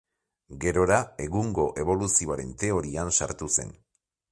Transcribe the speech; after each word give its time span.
Gerora 0.63 0.97
egungo 1.25 1.67
eboluzioaren 1.83 2.57
teorian 2.65 3.15
sartu 3.21 3.53
zen. 3.61 3.79